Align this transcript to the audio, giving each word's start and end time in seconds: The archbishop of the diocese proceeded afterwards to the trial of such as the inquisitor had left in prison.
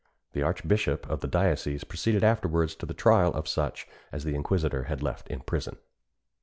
The 0.33 0.41
archbishop 0.41 1.07
of 1.07 1.19
the 1.19 1.27
diocese 1.27 1.83
proceeded 1.83 2.23
afterwards 2.23 2.73
to 2.77 2.87
the 2.87 2.93
trial 2.95 3.31
of 3.35 3.47
such 3.47 3.87
as 4.11 4.23
the 4.23 4.33
inquisitor 4.33 4.85
had 4.85 5.03
left 5.03 5.27
in 5.27 5.41
prison. 5.41 5.77